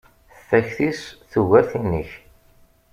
Takti-s 0.47 1.01
tugar 1.31 1.65
tin-ik. 1.71 2.11